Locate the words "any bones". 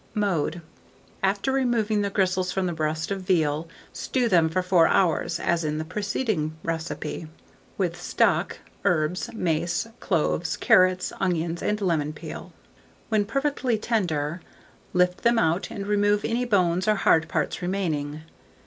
16.25-16.87